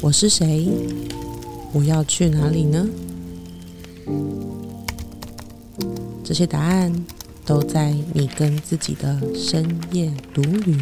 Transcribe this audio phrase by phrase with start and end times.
[0.00, 0.68] 我是谁？
[1.72, 2.88] 我要去哪里呢？
[6.24, 6.92] 这些答案
[7.44, 10.76] 都在你跟自己的深夜独旅。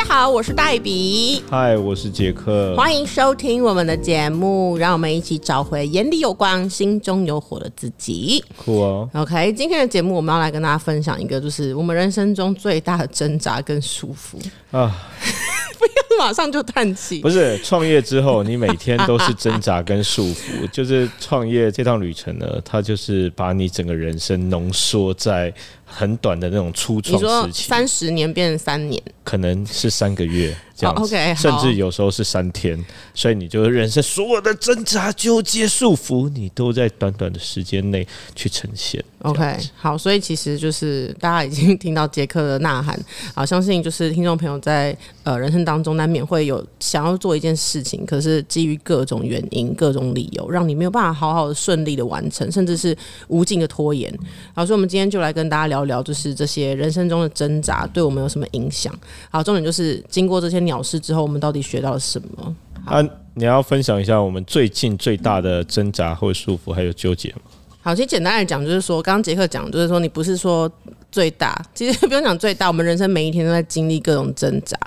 [0.00, 2.74] 家好，我是黛比，嗨，我是杰克。
[2.74, 8.42] 欢迎收听我们的节目，让我们一起找回眼里有光、心中有火的自己。
[8.56, 14.42] 酷哦！OK，今天的节目我们要来跟大家分享一个，就是我们人生中最大的挣扎跟束缚。
[14.70, 14.90] 啊，
[15.78, 17.28] 不要马上就叹气不。
[17.28, 20.66] 是创业之后，你每天都是挣扎跟束缚。
[20.72, 25.52] 就是创业这趟旅程呢，它就是把你整个人生浓缩在
[25.90, 32.82] 很短的那种初你创说时期，三十年变成三年，可能是三个月这样，OK，甚至有时候是三天。
[33.12, 39.04] 所以你就人生所有的挣扎、纠结、束缚，你都在短短的时间内去呈现。
[39.22, 42.98] OK，好，所以其实就是大家已经听到杰克的呐喊
[43.34, 52.96] 啊，相信就是听众朋友在呃人生当中难免会有想要做一件事情，可是基于各种原因、各种理由，让你没有办法好好的顺利的完成，甚至是
[53.28, 54.10] 无尽的拖延。
[54.54, 58.92] 好，所以我们今天就来跟大家聊聊，就是这些人生中的挣扎对我们有什么影响。
[59.30, 62.56] 好，重点就是经过这些鸟事之后，我们到底学到了什么？
[62.84, 63.02] 啊，
[63.34, 67.40] 你要分享一下我们最近最大的挣扎或束缚还有纠结吗？
[67.82, 70.70] 好，其实简单来讲，就是说，刚刚杰克讲，就是说，你不是说
[71.10, 74.78] 最大，其实不用讲最大，我们人生每一天都在经历各种挣扎。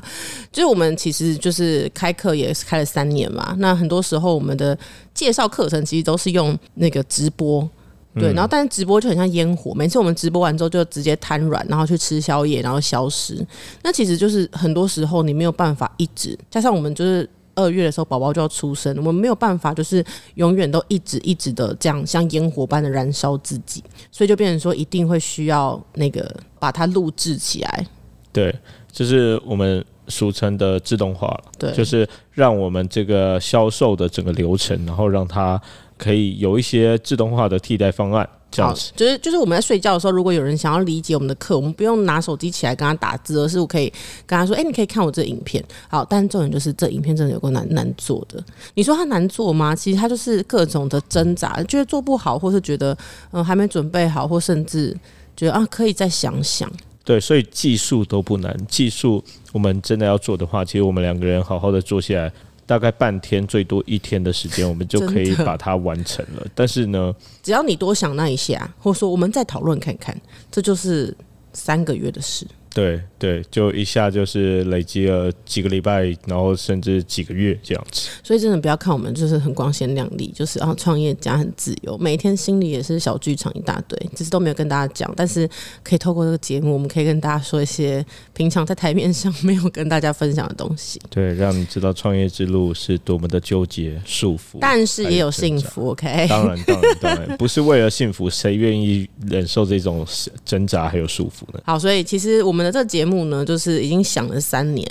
[0.51, 4.77] 就是我们其实就是开课也是开了三年嘛，那很多时候我们的
[5.13, 7.67] 介绍课程其实都是用那个直播。
[8.15, 13.45] 对，然后但是直播就很像烟火，每次我们直播完之后就直接瘫软，然后去吃宵夜，然后消失。
[13.81, 20.03] 那其实就是很多时候你没有办法一直，加上我们就是二月的时候宝宝就要出生，我们没有办法就是
[20.35, 27.87] 永远都一直一直的这样像烟火般的燃烧自己，所以就变成说一定会需要那个把它录制起来。
[28.31, 28.53] 对，
[28.91, 35.61] 就是我们俗称的自动化了，对，就是让我们这个销售的整个流程，然后让它
[36.03, 43.91] 可以有一些自动化的替代方案，这样子。，就是就是我们在睡觉的时候，如果有人想要理解我们的课，我们不用拿手机起来跟他打字，而是我可以
[44.25, 48.43] 跟他说：“哎、你可以看我这影片。”好，但重点就是这影片真的有够难难做的。
[48.73, 49.73] 你说它难做吗？
[49.73, 52.93] 其实它就是各种的挣扎，觉得做不好，或是觉得
[53.31, 54.93] 嗯、呃还没准备好，或甚至
[55.37, 56.69] 觉得啊可以再想想。
[57.05, 62.31] 对，所以技术都不难，技术我们真的要做的话，其实我们两个人好好的做下来。
[62.65, 66.45] 大概半天，最多一天的时间，我们就可以把它完成了。
[66.55, 70.19] 但是呢，只要你多想那一下，或者说我们再讨论看看，
[70.49, 71.15] 这就是
[71.51, 72.47] 三个月的事。
[72.73, 78.09] 对对，就一下就是累积了几个礼拜，然后甚至几个月这样子。
[78.23, 85.13] 所以真的不要看我们就是很光鲜亮丽，就是啊创业家很自由，每天心里也是小剧场一大堆，只是都没有跟大家讲。
[85.15, 85.47] 但是
[85.83, 88.03] 可以透过这个节目，我们可以跟大家说一些
[88.33, 95.89] 平常在台面上没有跟大家分享的东西， 对，让你知道创业之路是多么的纠结、束缚，但是也有幸福。
[95.91, 100.05] OK，当然，当然，当然，不是为了幸福，谁愿意忍受这种
[100.43, 101.61] 挣扎还有束缚呢？
[101.65, 104.87] 好，所以其实我们的这个节目呢，就是已经想了三年。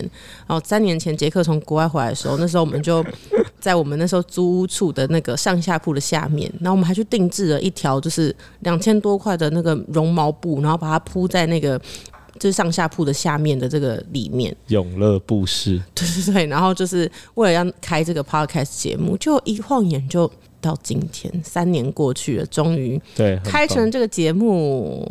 [0.46, 3.04] 然后三年前杰克从国外回来的时候，那时候我们就
[3.58, 11.80] 在我们那时候租屋处的那个上下铺的下面，然后我们还去定制了一条就是两千多块的那个绒毛布，然后把它铺在那个。
[12.40, 20.28] 就是上下铺的下面的这个里面，永乐布施，对对对，然后就是为了要开这个 podcast 节目，就一晃眼就
[20.60, 25.08] 到今天，三年过去了，终于对，开成这个节目。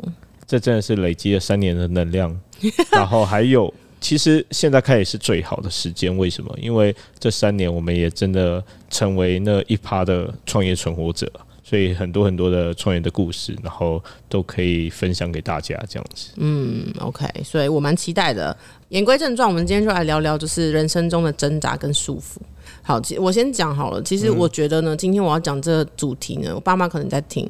[0.51, 2.37] 这真的是累积了三年的能量，
[2.91, 6.53] 然后还有，其实现在开始是最好的时间，为什么？
[6.61, 11.31] 因为这三年我们也真的成为那一趴的创业存活者。
[11.63, 16.31] 所以很多很多的创业的故事，然后都可以分享给大家，这样子。
[16.35, 18.53] 嗯，OK，所以我蛮期待的。
[18.89, 22.41] 言归正传，我们今天就来聊聊，就是人生中的挣扎跟束缚。
[22.83, 24.01] 好，其我先讲好了。
[24.01, 27.47] 其实我觉得呢，今天我要讲这个主题呢，我爸妈可能在听，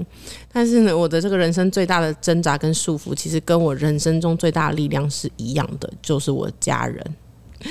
[0.52, 7.04] 但是呢，我的这个人生最大的挣扎跟束缚，其实跟我人生中最大的力量是一样的，就是我家人。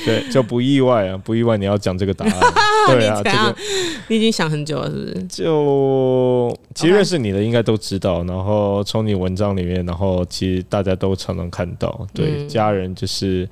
[0.04, 2.32] 对，就不意外啊，不意外你要讲这个答案。
[2.86, 3.56] 对啊，这个
[4.06, 5.26] 你已经想很久了，是不是？
[5.26, 13.48] 就其实识你的应该都知道，然后从你文章里面，然后其实大家都常常看到，对、嗯家人就是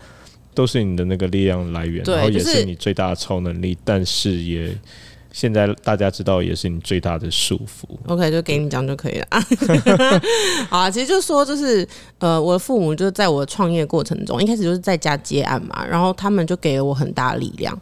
[0.58, 4.76] 都是你的那个力量来源，然后也是是你最大的超能力，但是也
[5.30, 7.86] 现在大家知道也是你最大的束缚。
[8.08, 9.26] OK，就给你讲就可以了。
[10.68, 11.86] 好啊，其实就说就是
[12.18, 17.80] 呃，我的父母就是在我创业过程中，一开始就是在家接案嘛，然后他们就给了我很大的力量。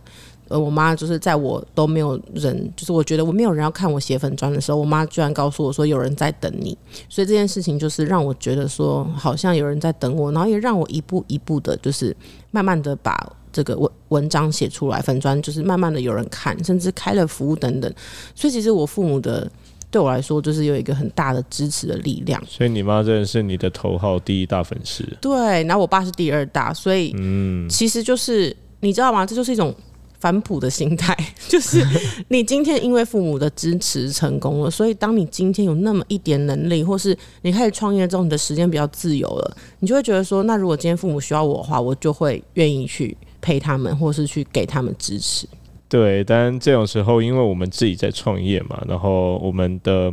[0.49, 6.77] 呃，我妈就是在我都没有人，就是我觉得我没有人要看我写粉砖的时候，我妈居然告诉我说有人在等你，
[7.09, 12.17] 所以这件事情就是让我觉得说好像有人在等我，然后也让我一步一步的，就是
[12.53, 13.17] 慢慢的把
[13.53, 17.93] 这个文文章写出来，粉砖就是慢慢的有人看，甚至开了服务等等，
[18.35, 19.51] 所以其实我父母的
[19.91, 22.41] 对我来说就是有一个很大的支持的力量。
[22.47, 25.05] 所以你妈真的是你的头号第一大粉丝。
[25.21, 29.27] 对，然后我爸是第二大，所以嗯，其实就是你知道吗？
[29.27, 29.75] 这就是一种。
[30.19, 31.17] 反哺的心态，
[31.49, 31.85] 就是
[32.29, 45.47] 你今天因为父母的支持成功了，所以当你今天有那么一点能力，或是你开始创业之后，你的时间比较自由了，你就会觉得说，那如果今天父母需要我的话，我就会愿意去陪他们，或是去给他们支持。
[45.89, 50.12] 对，但这种时候，因为我们自己在创业嘛，然后我们的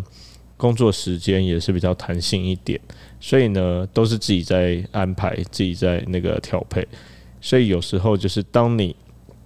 [0.57, 2.79] 工作时间也是比较弹性一点，
[3.19, 6.87] 所以呢，都是自己在安排，自己在那个调配，
[7.41, 8.95] 所以有时候就是当你。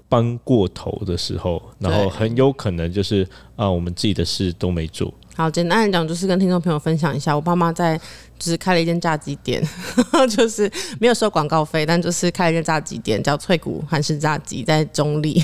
[0.09, 5.13] 搬过头的时候，然后很有可能就是啊，我们自己的事都没做。
[5.35, 7.95] 好，简单来讲，就是跟听众朋友分享一下，我爸妈在
[8.39, 9.63] 就是开了一间炸鸡店，
[10.35, 15.39] 就是没有收广告费，但就是开了一间炸鸡店，叫脆骨韩式炸鸡，在中立。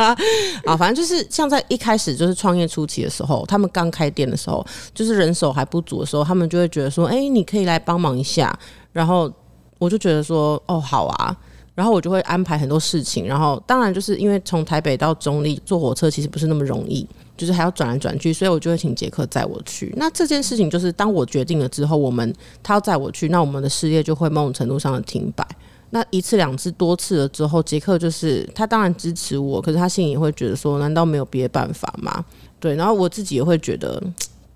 [0.64, 8.58] 啊，反正就是像在一开始就是创业初期的时候，他们刚开店的时候，就是人手还不足的时候，他们就会觉得说，哎，你可以来帮忙一下。
[8.90, 9.30] 然后
[9.78, 11.36] 我就觉得说，哦，好啊。
[11.74, 17.06] 然后我就会安排很多事情，然后当然就是因为从台北到中立坐火车其实不是那么容易，
[17.36, 19.92] 就是还要转来转去，所以我就会请杰克载我去。
[19.96, 25.46] 那这件事情就是当我决定了之后，我们他要载我去，那我们的事业就会某种程度上的停摆。
[25.92, 32.24] 那一次两次多次了之后，杰克就是他当然支持我，可是他心里也会觉得说，难道没有别的办法吗？
[32.60, 34.00] 对，然后我自己也会觉得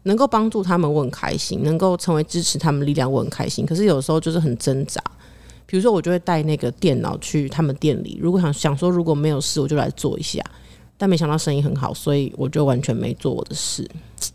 [0.03, 5.03] 能够帮助他们我很开心，能够成为支持他们力量我很开心，可是有时候就是很挣扎。
[5.67, 8.19] 比如说，我就会带那个电脑去他们店里。
[8.21, 10.43] 如果想想说如果没有事，我就来做一下。
[10.97, 13.85] 但没想到生意很好，所以我就完全没做我的事。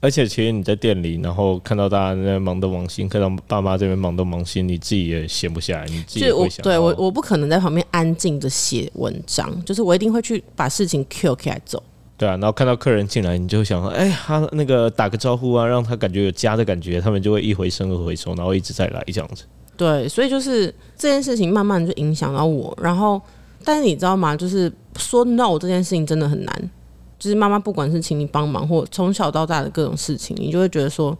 [0.01, 5.85] 而且，其实你在店里，然后看到大家在忙东忙西，看到爸妈这边忙东忙西，你自己也闲不下来。
[5.85, 11.81] 你自己会想，对我，我不可能在旁边安静的写文章，就是我一定会去把事情 Q 起来走。
[12.17, 19.45] 对啊，然后看到客人进来，你就想说，哎，他那个打个招呼啊，让他感觉有家的感觉，他们就会一回生二回熟，然后一直在来这样子。
[19.79, 20.65] 对，所以就是
[20.97, 23.21] 这件事情慢慢就影响到我，然后，
[23.63, 24.35] 但是你知道吗？
[24.35, 26.69] 就是说 no 这件事情真的很难。
[27.17, 31.17] 就是妈妈不管是请你帮忙，或从小到大的各种事情，你就会觉得说，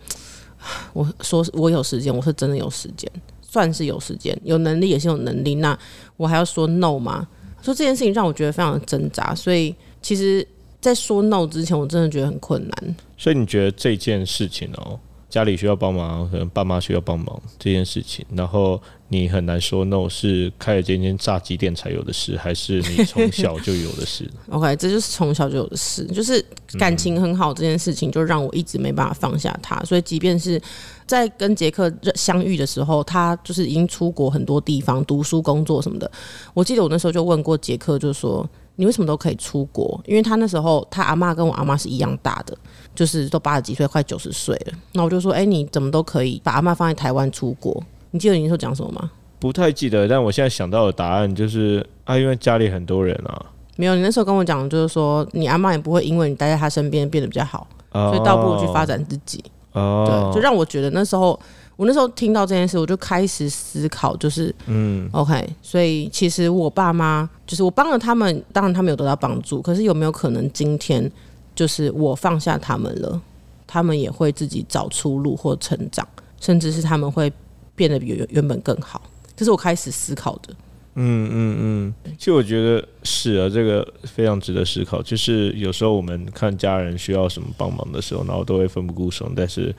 [0.92, 3.10] 我说我有时间，我是真的有时间，
[3.42, 5.56] 算是有时间，有能力也是有能力。
[5.56, 5.78] 那
[6.18, 7.26] 我还要说 no 吗？
[7.62, 9.34] 说这件事情让我觉得非常的挣扎。
[9.34, 10.46] 所以其实，
[10.82, 12.96] 在说 no 之前，我真的觉得很困难。
[13.18, 15.00] 所以你觉得这件事情哦？
[15.30, 24.28] 家里需要帮忙，可能爸妈需要帮忙这件事情，然后你很难说 no 是开了这间炸鸡店才有的事，还是你从小就有的事？
[24.50, 26.44] OK，这就是从小就有的事，就是
[26.80, 29.80] 感情很好这件事情，就让我一直没办法放下他。
[29.84, 30.60] 所以，即便是
[31.06, 36.12] 在跟杰克相遇的时候，他就是已经出国很多地方读书、工作什么的。
[36.56, 38.50] 我记得我那时候就问过杰克，就说。
[38.80, 40.00] 你为什么都可以出国？
[40.06, 42.58] 因为他那时候他阿妈跟我阿妈是一样大的，
[42.96, 44.74] 就是都八十几岁，快九十岁了。
[44.94, 47.84] 那我就说，哎，你怎么都可以把阿妈放在台湾出国？
[48.12, 49.12] 你记得你那时候讲什么吗？
[49.38, 53.48] 不太记得，但我现在想到的答案就是啊，因为家里很多人啊。
[53.76, 59.44] 没有，你那时候跟我讲，就是说你阿妈也不会因为你待在他身边变得比较好，所以倒不如去发展自己。
[59.74, 61.38] 哦，对，就让我觉得那时候。
[61.80, 71.12] 我那时候听到这件事，我就开始思考，就是嗯，OK，所以其实我爸妈就是我帮了他们，当然他们有得到帮助，可是有没有可能今天
[71.56, 73.20] 就是我放下他们了，
[73.66, 76.08] 他们也会自己找出路或成长，
[76.40, 77.34] 甚至是他们会
[77.76, 79.02] 变得比原原本更好，
[79.36, 80.54] 这是我开始思考的。
[80.94, 85.02] 嗯嗯嗯，其实我觉得是啊，这个非常值得思考。
[85.02, 89.76] 就是有时候我们看家人需要什么帮忙的时候，然后都会奋不顾身，但是。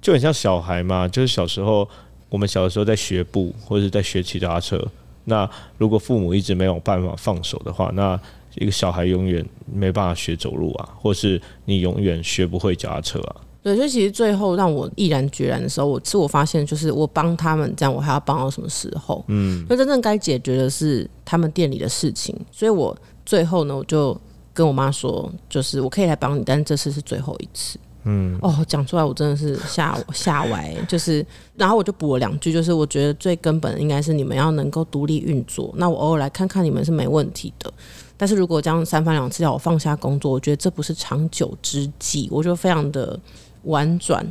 [0.00, 1.86] 就很像小孩嘛，就是小时候
[2.28, 4.80] 我们小的时候在学步或者是在学骑脚踏车。
[5.24, 8.18] 那如果父母一直没有办法放手的话，那
[8.54, 13.36] 一个小孩永远没办法学走路啊，或是你永远学不会脚踏车啊。
[13.62, 19.22] 对，所以其实最后让我毅然决然的时候，我是我发现，就是我帮他们这样，我还要帮到什么时候？
[19.28, 22.34] 嗯，那真正该解决的是他们店里的事情。
[22.50, 22.96] 所以我
[23.26, 24.18] 最后呢，我就
[24.54, 27.78] 跟我妈说，就是我可以来帮你，但是这次是最后一次。
[28.10, 31.24] 嗯，哦，讲出来我真的是吓吓歪，就是，
[31.56, 35.70] 然后我就补了两句，就是我觉得最根本应该是你们要能够独立运作。
[35.76, 37.70] 那我偶尔来看看你们是没问题的，
[38.16, 42.28] 但是如果这样三番两次要我放下工作，我觉得这不是长久之计。
[42.32, 43.20] 我就非常的
[43.64, 44.24] 婉转，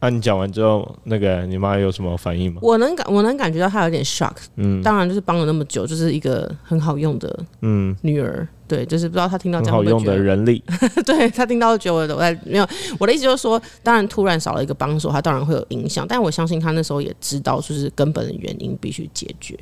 [0.00, 2.60] 啊，你讲完之后，那个你妈有什么反应吗？
[2.62, 4.80] 我能感我能感觉到她有点 shock，嗯。
[4.80, 10.62] 当然就是帮了那么久，就是一个很好用的嗯，女儿，对，就是不知道她听到这样很好用的人力，
[11.04, 12.68] 对她听到就觉得我在没有
[13.00, 19.58] 我的意思就是说，当然突然少了一个帮手，她当然会有影响，但我相信她那时候也知道，就是根本的原因必须解决。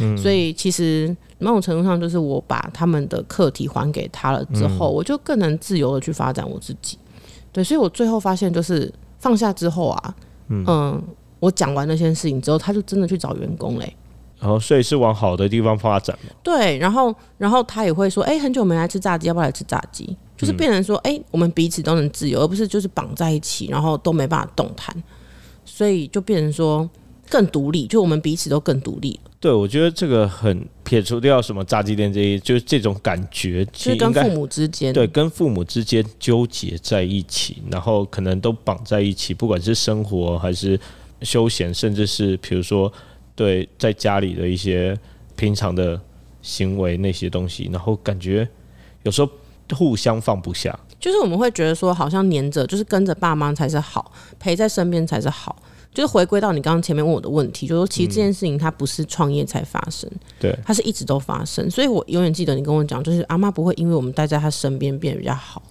[0.00, 6.98] 嗯，所以其实某种程度上，就是我把他们的课题还给他了之后，我就更能自由的去发展我自己。
[7.52, 10.14] 对，所以我最后发现，就是放下之后啊，
[10.48, 11.02] 嗯
[11.38, 13.94] 我讲完那些事情之后，他就真的去找员工嘞、
[14.40, 16.34] 然后所以是往好的地方发展嘛。
[16.42, 20.16] 对，然后然后他也会说，哎、很久没来吃炸鸡，要不要来吃炸鸡？
[20.36, 24.94] 就是变成说，哎、我们彼此都能自由，而不是就是绑在一起，然后都没办法动弹，
[25.64, 26.88] 所以就变成说
[27.28, 40.78] 更独立，就我们彼此都更独立，对，我觉得这个很撇除掉什么炸鸡店这一，就是这种感觉，其就是实跟父母之间，对跟父母之间纠结在一起，然后可能都绑在一起，不管是生活还是
[41.22, 42.92] 休闲，甚至是比如说
[43.34, 44.98] 对在家里的一些
[45.36, 46.00] 平常的
[46.42, 48.48] 行为那些东西，然后感觉
[49.02, 49.30] 有时候
[49.74, 50.78] 互相放不下。
[50.98, 55.54] 就是我们会觉得说，好像黏着，就是跟着爸妈才是好，陪在身边才是好。
[55.96, 61.70] 就是回归到你刚刚前面问我的问题，就是说其实这件事情它不是创业才发生，对，它是一直都发生。
[61.70, 65.62] 所以我永远记得你跟我讲，就是阿妈不会因为我们待在她身边变得比较好。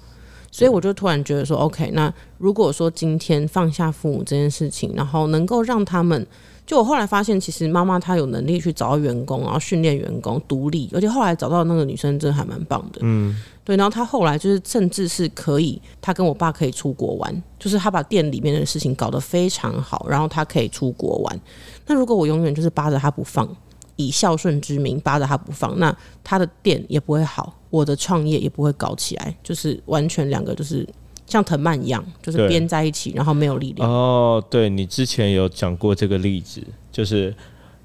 [0.50, 6.26] 所以我就突然觉得说，OK，那如果说今天放下父母这件事情，然后能够让他们，
[6.66, 13.78] 就我后来发现，其实妈妈她有能力去找到员工，然后训练员工独立，而且后来找到那个女生真的还蛮棒的，嗯，对。
[13.78, 21.42] 然后她后来就是甚至是可以，她跟我爸可以出国玩，就是她把店里面的事情搞得非常好，然后她可以出国玩。
[21.86, 23.48] 那如果我永远就是扒着她不放，
[23.96, 30.88] 以孝顺之名扒着她不放，那她的店也不会好，我的创业也不会搞起来，就是完全两个就是
[31.28, 33.90] 像藤蔓一样，就是编在一起，然后没有力量。
[33.90, 37.34] 哦，对你之前有讲过这个例子，就是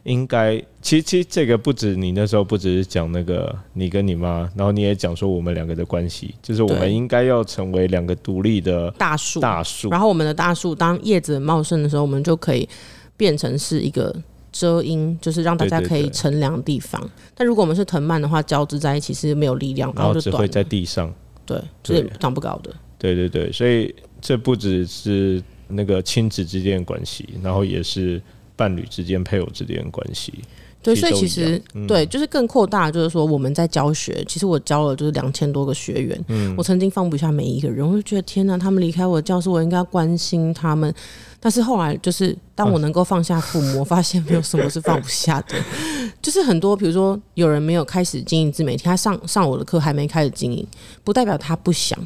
[0.05, 9.91] 应该，其实其实这个不止你那时候不只是讲那个你跟你妈，然后你也讲说我们两个的关系，就是我们应该要成为两个独立的大树，大树。
[9.91, 12.69] 然后我们的大树当叶子很茂盛的时候，我们就可以
[13.17, 14.15] 变成是一个
[14.53, 17.01] 遮阴，就是让大家可以乘凉的地方。
[17.35, 20.19] 但如果我们是藤蔓的话，交织在一起是没有力量，然后。
[20.21, 21.13] 只会在地上，
[21.47, 22.75] 对，就是长不高的。
[23.01, 28.23] 对对对，所以这不只是那个亲子之间的关系，然后也是
[28.55, 30.35] 伴侣之间、配偶之间的关系。
[30.83, 40.95] 对，所以其实嗯对，就是更扩大，就是说我们在教学，其实我教了就是两千多个学员，嗯我曾经放不下每一个人，我就觉得天哪，他们离开我的教室，我应该关心他们。
[41.39, 45.55] 但是后来就是当我能够放下父母，我发现没有什么是放不下的，
[46.23, 50.67] 就是很多，比如说有人没有开始经营自媒体，他上上我的课还没开始经营，
[51.05, 51.99] 不代表他不想，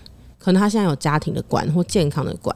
[0.44, 2.54] 可能他现在有家庭的观或健康的观。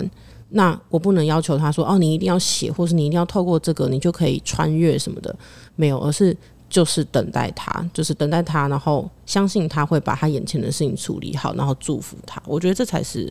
[0.51, 5.35] 那我不能要求他说哦，你一定要写，或是你一定要透过这个，你就可以穿越什么的，
[5.77, 6.37] 没有，而是
[6.71, 12.43] 就是等待他，就是等待他，然后相信他会把他眼前的事情处理好，然后祝福他。
[12.47, 13.31] 我觉得这才是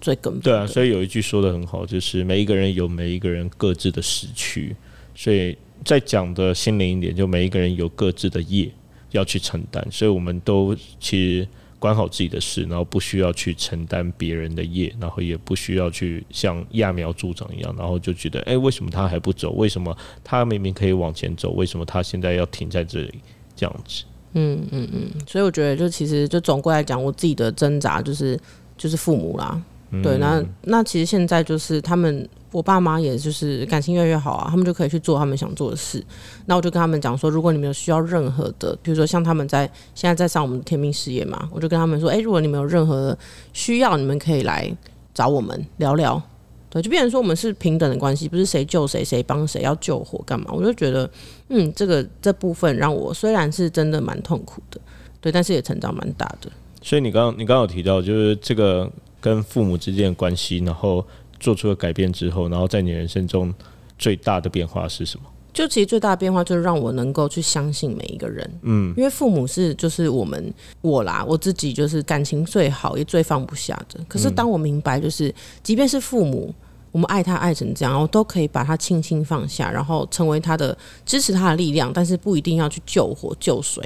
[0.00, 0.44] 最根本的。
[0.44, 4.74] 对啊，所以有一句说的很好，就是每一个人有每一个人各自的时区，
[5.14, 8.68] 所以再讲的心灵一点，就每一个人有各自的业
[9.12, 11.48] 要去承担，所以我们都其实
[11.78, 19.52] 管好自己的事，然后不需要去承担别人的业，然后也不需要去像揠苗助长一样，然后就觉得，哎、为什么他还不走？
[19.52, 21.50] 为什么他明明可以往前走？
[21.50, 23.20] 为什么他现在要停在这里？
[23.54, 24.04] 这样子，
[24.34, 28.38] 嗯嗯嗯所以我觉得，就其实就总归来讲，我自己的挣扎就是
[28.76, 29.62] 就是父母啦。
[30.02, 36.04] 对，那那其实现在就是他们，我爸妈也就是感情越来越好啊，他们就可以去做他们想做的事。
[36.46, 43.18] 那我就跟他们讲说，如果你们有需要任何的，比如说像他们在现在在上我们的天命事业嘛，我就跟他们说，诶，如果你们有任何的
[43.52, 44.70] 需要，你们可以来
[45.14, 46.20] 找我们聊聊。
[46.68, 50.46] 对，就变成说我们是平等的关系，不是谁救谁，谁帮谁要救火干嘛？
[50.50, 51.08] 我就觉得，
[51.48, 54.80] 嗯，这个这部分让我虽然是真的蛮痛苦的，
[55.20, 56.50] 对，但是也成长蛮大的。
[56.82, 58.90] 所以你刚刚你刚刚有提到，就是这个
[59.26, 61.04] 跟父母之间的关系，然后
[61.40, 63.52] 做出了改变之后，然后在你人生中
[63.98, 65.26] 最大的变化是什么？
[65.52, 73.98] 就其实最大的变化就是让我能够去相信每一个人，嗯，因为父母是就是我们我啦，我自己就是感情最好也最放不下的。
[74.06, 76.54] 可是当我明白，就是即便是父母，
[76.92, 83.82] 我们爱他爱成这样，我都可以把他轻轻放下，然后成为他的支持他的力量，但是不一定要去救火救水。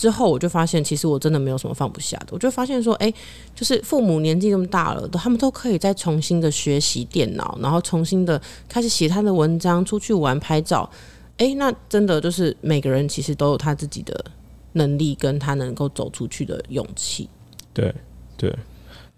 [0.00, 2.28] 之后我就发现，其实我真的没有什么放不下的。
[2.30, 3.12] 我就发现说，哎、
[3.54, 10.90] 就是父母年纪这么大了，他们都可以再重新的学习电脑，然后重新的开始写他的文章，出去玩、拍照。
[11.36, 14.24] 哎、那真的就是每个人其实都有他自己的
[14.72, 17.28] 能力，跟他能够走出去的勇气。
[17.74, 17.94] 对
[18.38, 18.56] 对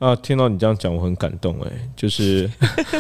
[0.01, 2.51] 啊，听到你这样讲，我很感动哎、就是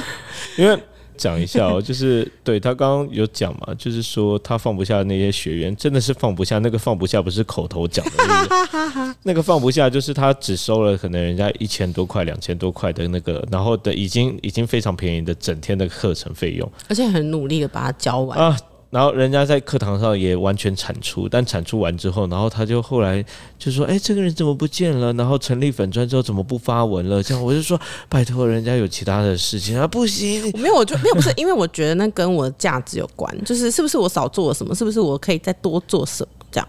[0.56, 0.80] 因为
[1.16, 6.58] 讲一下哦， 就是对他刚刚有讲嘛，就是说他放不下那些学员，真的是放不下。
[6.58, 18.56] 那个放不下不是口头讲的， 那个放不下就是他只收了可能人家一千多块、两千多块的那个，然后的已经已经非常便宜的整天的课程费用，而且很努力的把它教完啊。
[18.92, 23.24] 然后人家在课堂上也完全产出，但产出完之后，然后他就后来
[23.58, 25.10] 就说：“哎，这个人怎么不见了？
[25.14, 27.80] 然后成立粉砖之后怎么不发文了？”这样我就说
[28.10, 36.68] ：“拜托，人家有其他的事情啊，不行。”没有，我就没有不是，因为我觉得那跟我的价值有关，就是是不是我少做了什么，是不是我可以再多做什么这样。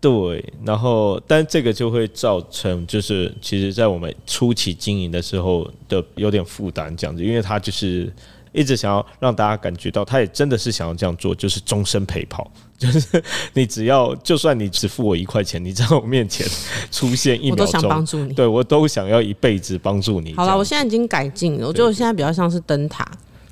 [0.00, 8.12] 对，然后但这个就会造成，就是其实在我们初期经营的时候的有点负担这样子，因为他就是。
[8.52, 13.22] 一直想要让大家感觉到，他也真的是想要这样做，就是终身陪跑， 就是
[13.54, 16.46] 你只要，就算你只付我一块钱，你在我面前
[16.90, 20.34] 出现一秒钟，我都想帮助你，对我都想要一辈子帮助你。
[20.34, 23.06] 好了，我现在已经改进了，我觉得我现在比较像是灯塔。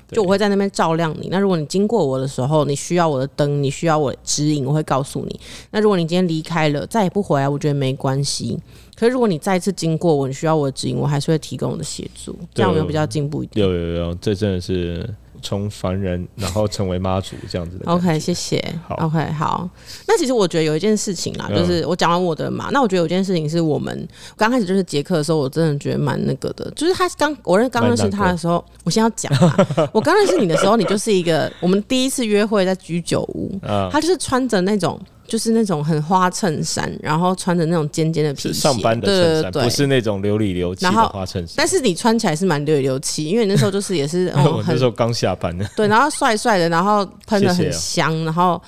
[0.09, 1.27] 就我会在那边照亮你。
[1.29, 5.39] 那如果你经过我的时候，你需要我的灯，你需要我指引，我会告诉你。
[5.71, 8.57] 那如果你今天离开了，再也不回来，我觉得没关系。
[8.95, 12.35] 可是如果你再次经过我，你需要我的指引，我还是会提供我的协助。
[12.53, 13.65] 这样我们比较进步一点。
[13.65, 15.07] 有有有，这真的是。
[15.41, 17.85] 从凡人，然后成为妈祖这样子的。
[17.91, 18.63] OK，谢谢。
[18.87, 19.69] 好，OK，好。
[20.07, 22.69] 那其实我觉得有一件事情啦，就是我讲完我的嘛。
[22.71, 26.69] 那我觉得有件事情是我们刚开始就是杰克的时候，我真的觉得蛮那个的。
[26.75, 29.67] 就是他刚我认刚认识他的时候，我先要讲啊。
[29.93, 33.59] 我刚认识你的时候，你就是一个我们第一次约会在居酒屋，
[33.91, 34.99] 他就是穿着那种。
[35.27, 41.53] 就是那种很花衬衫，然后穿着那种尖尖的皮鞋，上班的衬衫，不是那种流里流气的花衬衫。
[41.57, 45.69] 但是你穿起来是蛮流里流气，因为你那时候就是也是， 我那时候刚下班的。
[45.75, 48.61] 对，然后帅帅的，然后喷的很香，然后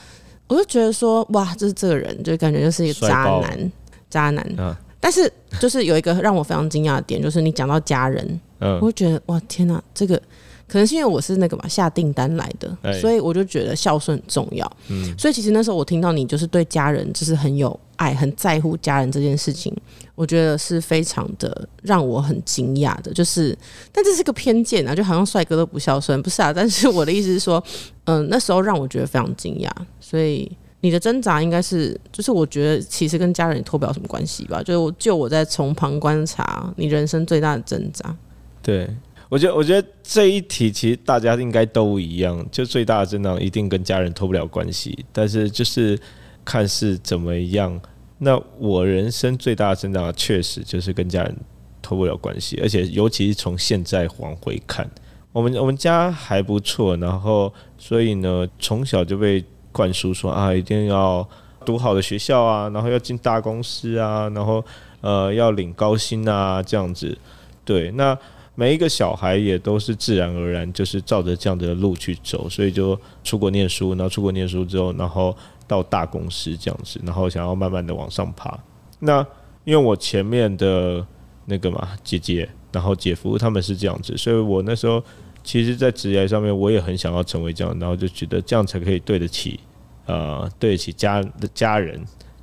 [0.48, 3.72] 我就觉得说，哇，就是这个人，就感觉就是一个渣男，
[4.10, 4.46] 渣男。
[4.58, 4.76] 嗯。
[5.00, 10.22] 但是就是有一个让我非常惊讶的点，就是你讲到家人，嗯，我就觉得哇，天哪，这个。
[10.70, 14.72] 可能是因为我是那个嘛下订单来的，所以我就觉得孝顺很重要。
[14.88, 19.76] 嗯，所以其实那时候我听到你就是对家人就是很有爱，很在乎家人这件事情，
[20.14, 23.12] 我觉得是非常的让我很惊讶的。
[23.12, 23.58] 就是，
[23.92, 26.54] 但这是个偏见啊，就好像帅哥都不孝顺，不是啊？
[26.54, 27.62] 但是我的意思是说，
[28.06, 29.70] 嗯，那时候让我觉得非常惊讶。
[30.00, 30.50] 所以
[30.82, 34.62] 你的挣扎应该是，就是我觉得其实跟家人脱不了什么关系吧。
[34.64, 38.16] 就就我在从旁观察你人生最大的挣扎，
[38.62, 38.90] 对。
[39.30, 45.98] 我觉得，我觉得这一题其实大家应该都一样，就最大的增长一定跟家人脱不了关系，但是就是
[46.44, 47.80] 看是怎么样。
[48.18, 51.38] 那我人生最大的增长，确实就是跟家人
[51.80, 54.90] 脱不了关系，而且尤其是从现在往回看，
[55.32, 61.26] 我们我们家还不错，然后所以呢，从小就被灌输说啊，一定要
[61.64, 64.66] 读好的学校啊，然后要进大公司啊，然后
[65.02, 67.16] 呃要领高薪啊，这样子。
[67.64, 68.18] 对，那。
[68.60, 75.34] 每一个小孩也都是自然而然，就是照着这样的路去走，所以就出国念书，然后出国念书之后，然后
[75.66, 78.60] 到大公司这样子，然后想要慢慢的往上爬。
[79.00, 79.26] 那
[79.64, 81.08] 因为我前面的
[81.46, 85.02] 那个嘛姐姐，然后姐夫他们是这样子，所以我那时候
[85.42, 89.58] 其实，在职业上面我也很想要成为这样，然后就觉得这样才可以对得起，
[90.06, 91.98] 呃，对得起家的家人，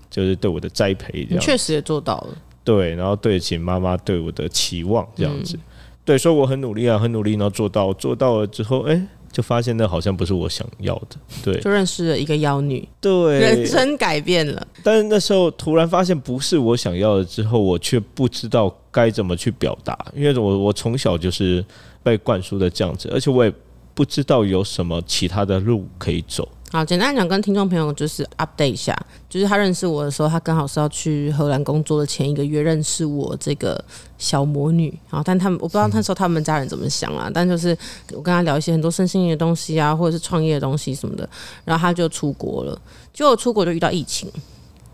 [0.09, 1.27] 就是对我的栽培。
[1.27, 2.39] 这样确实也做到了。
[2.65, 5.59] 对，然后对得起妈妈对我的期望，这样子。
[6.07, 14.67] 对，说我很努力啊，很努力，然后做到，做到了之后，哎，就发现那好像不是我想要的，对，就认识了一个妖女，对，人生改变了。
[14.85, 21.63] 但是那时候突然发现不是我想要的之后，我却不知道该怎么去表达，因为我我从小就是
[22.05, 23.53] 被灌输的这样子，而且我也
[23.93, 26.49] 不知道有什么其他的路可以走。
[26.77, 28.95] 好，简单讲，跟听众朋友就是 update 一下，
[29.31, 33.83] 就是他认识我的时候，他刚好是要去荷兰工作的前一个月认识我这个
[34.19, 34.91] 小魔女。
[35.09, 37.75] 然后，但他们我不知道那时候他们家人怎么想啊，但就是
[38.13, 41.27] 我跟他聊一些很多身心灵的东西啊，或者是创业的东西什么的，
[41.65, 42.79] 然后他就出国了，
[43.11, 44.31] 结果出国就遇到疫情，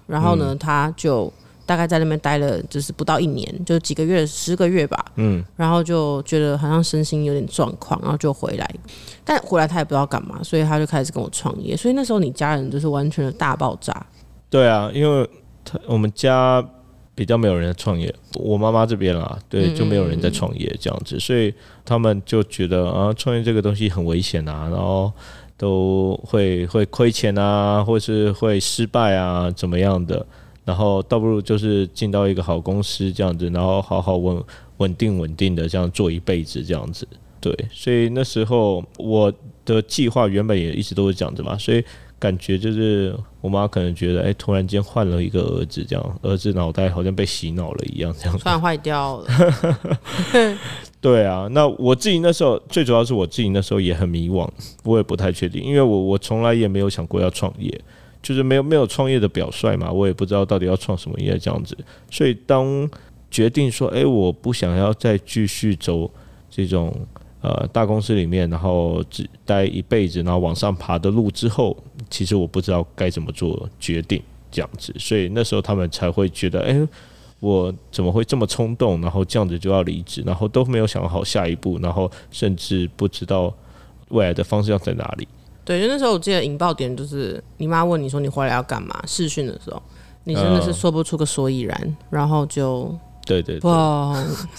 [0.06, 1.32] 然后呢，他就。
[1.64, 5.02] 大概在那边待了，就是不到一年，就几个月、十个月吧。
[5.14, 8.68] 嗯，然后就觉得好像身心有点状况，然后就回来。
[9.24, 11.76] 但回来他也不知道干嘛，所以他就开始跟我创业。
[11.76, 14.06] 所以那时候你家人就是完全的大爆炸。
[14.50, 15.28] 对啊，因为
[15.64, 16.62] 他我们家
[17.14, 21.54] 比较没有人在创业，我妈妈这边啊，对，就没有人在创业这样子，所以
[21.84, 25.12] 他们就觉得啊，创业这个东西很危险啊，然后
[25.56, 30.24] 都会会亏钱啊，或是会失败啊，怎么样的。
[30.64, 34.42] 然后倒不如就是进到一个好公司这样子，然后好好稳
[34.76, 37.06] 稳定稳定的这样做一辈子这样子，
[37.42, 37.54] 对。
[37.70, 39.30] 所以那时候我
[39.66, 41.84] 的计划原本也一直都是这样子嘛，所以
[42.18, 49.26] 感觉就是我妈可能觉得，哎，突然间换了一个儿子，这样儿子脑袋好像被洗脑了一样，这样突然坏掉了。
[51.02, 54.48] 对啊，那我自己那时候最主要是我自己那时候也很迷惘，
[54.84, 57.76] 我也不太确定，因为我我从来也没有想过要创业，
[58.22, 61.76] 就是没有没有创业的表率嘛，我也不知道到底要创什么业这样子。
[62.08, 62.88] 所以当
[63.32, 66.08] 决定说，哎，我不想要再继续走
[66.48, 66.94] 这种
[67.42, 71.76] 呃大公司里面，然后只待一辈子，然后往上爬的路之后，
[72.08, 76.88] 其实我不知道该怎么做决定这样子，所以那时候他们才会觉得，哎。
[77.42, 83.52] 我怎么会这么冲动，然后这样子就要离职，然后都没有想好下一步，然后甚至不知道
[84.10, 85.26] 未来的方向在哪里。
[85.64, 89.02] 对，就那时候我记得引爆点就是你妈问你说你回来要干嘛？
[89.08, 89.82] 试训的时候，
[90.22, 94.14] 你真的是说不出个所以然，然后就对对哇！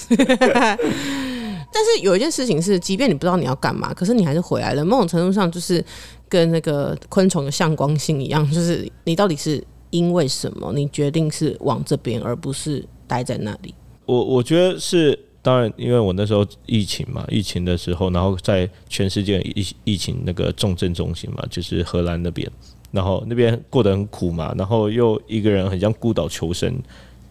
[1.74, 4.86] 但是有一件事情是，即便你不知道你要干嘛，可是你还是回来了。
[4.86, 5.84] 某种程度上就是
[6.30, 9.62] 跟那个昆虫的向光性一样，就是你到底是。
[9.94, 10.74] 因为什么？
[10.74, 13.76] 你决定是往这边，而不是待在那里？
[14.08, 22.52] 我我觉得是，当然，因为我那时候疫情嘛，疫情的时候，然后在全世界疫疫情那个重症中心嘛，就是荷兰那边，
[22.90, 26.76] 然后那边过得很苦嘛，然后又一个人很像孤岛求生，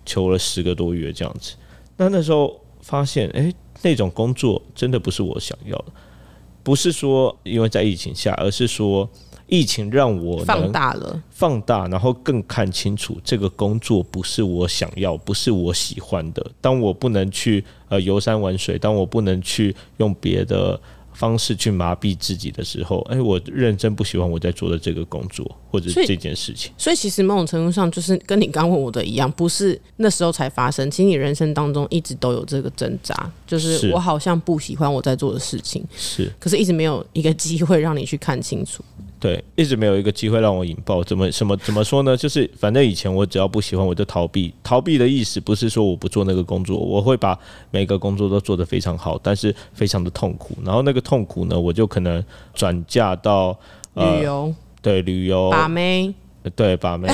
[0.07, 1.55] 求了十个多月这样子。
[1.97, 3.53] 那那时候发现，哎，
[3.83, 5.87] 那种工作真的不是我想要的，
[6.63, 9.09] 不是说因为在疫情下，而是说。
[9.49, 16.51] 疫情让我放大了，放大，然后更看清楚这个工作不是我想要，不是我喜欢的。
[16.59, 20.81] 当我不能去呃游山玩水，当我不能去用别的
[21.13, 26.73] 方式去麻痹自己的时候，哎，我认真不喜欢我在做的这个工作或者这件事情。
[26.77, 30.91] 所以其实某种程度上，就是跟你刚问我的一样，不是那时候才发生。
[30.91, 38.83] 其实你人生当中一直都有这个挣扎，就是我好像不喜欢我在做的事情，是，可是一直没有一个机会让你去看清楚。
[39.23, 41.01] 对，一直没有一个机会让我引爆。
[41.05, 42.17] 怎么什么怎么说呢？
[42.17, 44.53] 就是反正以前我只要不喜欢，我就逃避。
[44.65, 47.39] 逃避的意思不是说我不做那个工作，我会把
[47.71, 50.59] 每个工作都做得非常好，但是非常的痛苦。
[50.65, 52.21] 然后那个痛苦呢，我就可能
[52.53, 53.57] 转嫁到
[53.95, 56.13] 旅游，对旅游把妹。
[56.57, 57.09] 对，把妹，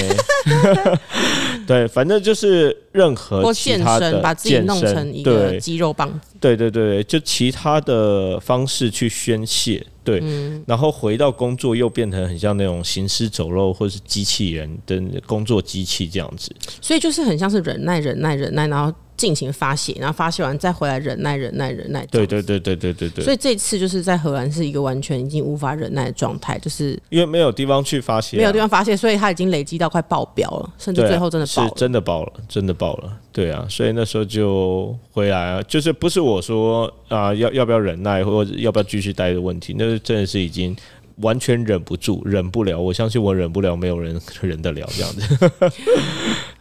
[1.68, 10.22] 对，反正就是任何其他的把自己弄成一个肌肉棒子，对对对，就其他的方式去宣泄，对，
[10.66, 18.94] 然后回到工作又变成很像那种行尸走肉或者是机器人的工作机器这样子，所以就是很像是忍耐、忍耐、忍耐，然后。
[19.18, 22.07] 尽情发泄，然后发泄完再回来忍耐、忍耐、忍耐。
[22.07, 23.24] 对对对对对对对。
[23.24, 33.12] 所以这次就是在荷兰是一个完全已经无法忍耐的状态，就是因为没有地方去发泄，没有地方发泄，所以他已经累积到快爆表了，甚至最后真的爆，是真的爆了，真的爆了。
[33.38, 40.77] 对啊，所以那时候就回来啊，就是不是我说啊要要不要忍耐或者要不要继续待的问题，那是真的是已经。
[41.20, 42.79] 完全忍不住，忍不了。
[42.81, 45.51] 我相信我忍不了，没有人忍得了这样子。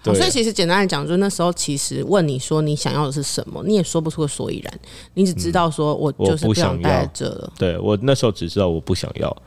[0.15, 4.79] 所以其实简单来讲，就是那时候其实问你说你想要的是什么，你也说不出个所以然，
[5.13, 7.53] 你只知道说我就是不想待这了。
[7.55, 9.37] 对我那时候只知道我不想要。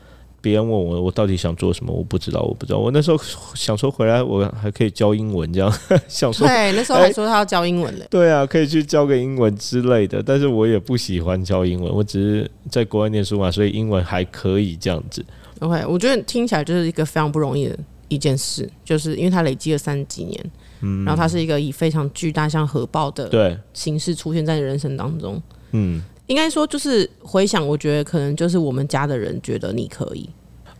[0.41, 1.93] 别人问我，我到底想做什么？
[1.93, 2.79] 我不知道，我不知道。
[2.79, 3.17] 我那时候
[3.53, 5.71] 想说回来，我还可以教英文，这样
[6.09, 6.47] 想说。
[6.47, 8.07] 对，那时候还说他要教英文嘞。
[8.09, 10.21] 对啊，可以去教个英文之类的。
[10.21, 15.23] 但是我也不喜欢教英文，我只是在国外念书嘛，所以英文还可以这样子。
[15.59, 17.77] OK，我觉得听起来就是一个非常不容易的
[18.07, 20.51] 一件事，就是因为他累积了三十几年，
[20.81, 25.39] 嗯，然后他是一个以非常巨大像核爆的对形式出现在人生当中，
[25.71, 26.03] 嗯。
[26.31, 30.29] 应该说，就是回想，我觉得可能就是我们家的人觉得你可以。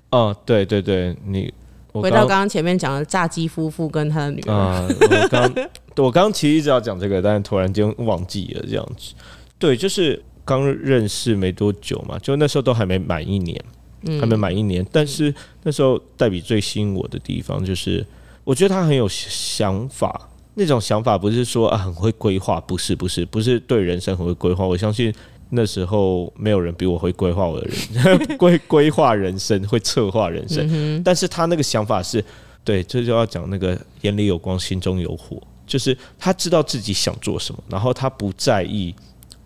[0.10, 1.54] 哦，对对对，你
[1.92, 4.54] 回到刚刚前面讲的炸鸡夫妇跟他的女儿。
[4.54, 5.54] 啊，我刚
[5.98, 9.14] 我刚其实一直要讲这个，但是突然间忘记了这样子。
[9.60, 13.62] 对，就是刚认识没多久嘛，就那时候都还没满一年，
[14.04, 14.86] 嗯还没满一年。
[14.90, 15.34] 但是
[15.64, 18.06] 那时候黛比最吸引我的地方，就是
[18.46, 20.30] 我觉得他很有想法。
[20.54, 24.66] 那种想法不是说啊很会规划，不是不是不是对人生很会规划。
[24.66, 25.14] 我相信。
[25.54, 31.04] 那时候没有人比我会规划我的人， 规规划人生，会策划人生。
[31.04, 32.24] 但是他那个想法是，
[32.64, 38.96] 对，这就要讲那个眼里有光，心中有火，就是他知道自己想做什么，然后他不在意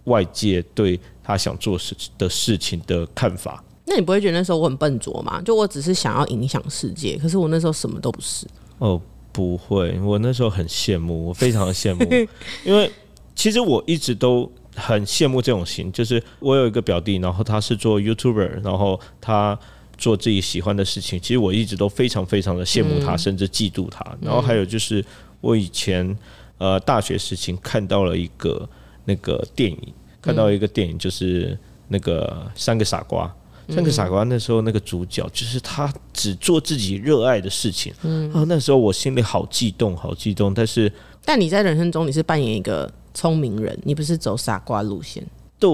[0.03, 3.63] 外界对他想做事的事情的看法。
[3.85, 5.41] 那你不会觉得那时候我很笨拙吗？
[5.43, 8.45] 就我只是想要影响世界，可是我那时候什么都不是。
[8.77, 12.03] 哦，不会，我那时候很羡慕，我非常的羡慕，
[12.63, 12.91] 因为
[13.33, 14.51] 其实我一直都。
[14.75, 19.57] 很羡慕这种型，就是我有一个表弟，然后他是做 YouTuber，然后他
[19.97, 21.19] 做自己喜欢的事情。
[21.19, 24.05] 其实我一直都非常非常的羡慕他，甚至嫉妒他。
[24.21, 25.03] 然后还有就是
[25.39, 26.17] 我以前
[26.57, 28.67] 呃大学时期看到了一个
[29.05, 31.57] 那个电影，看到一个电影就是
[31.87, 33.33] 那个三个傻瓜，
[33.69, 37.93] 三个傻瓜那时候那个主角就是他只做自己热爱的事情。
[38.03, 40.53] 嗯，啊那时候我心里好激动，好激动。
[40.53, 40.91] 但是
[41.23, 42.91] 但你在人生中你是扮演一个。
[43.15, 45.25] 聪明人，你不是走傻瓜路线。
[45.57, 45.69] 对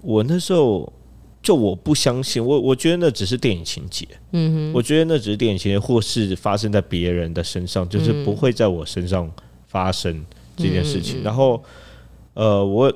[0.00, 0.90] 我那时候
[1.42, 9.30] 就我不相信，我我觉得那只是电影情节，嗯哼，我觉得那只是电影情节，或是发生在别人的身上，就是不会在我身上
[9.66, 10.24] 发生
[10.56, 11.22] 这件事情。
[11.22, 11.62] 然后，
[12.32, 12.90] 呃，我